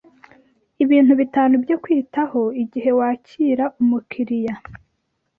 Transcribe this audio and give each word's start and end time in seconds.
Ibintu 0.83 1.13
bitanu 1.21 1.53
byo 1.63 1.77
kwitaho 1.83 2.41
igihe 2.63 2.91
wakira 2.99 3.65
umukiliya 3.81 4.53